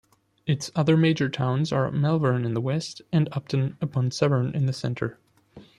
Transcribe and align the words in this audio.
Its 0.47 0.71
other 0.75 0.97
major 0.97 1.29
towns 1.29 1.71
are 1.71 1.91
Malvern 1.91 2.43
in 2.43 2.55
the 2.55 2.59
west 2.59 3.03
and 3.13 3.29
Upton-upon-Severn 3.33 4.55
in 4.55 4.65
the 4.65 4.73
centre. 4.73 5.19